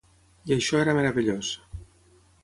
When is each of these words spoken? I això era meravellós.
I 0.51 0.53
això 0.55 0.79
era 0.85 0.95
meravellós. 0.99 1.51